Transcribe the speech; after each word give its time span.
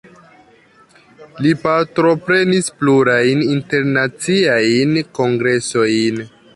Li 1.45 1.51
partoprenis 1.65 2.71
plurajn 2.81 3.45
internaciajn 3.57 5.01
kongresojn. 5.21 6.23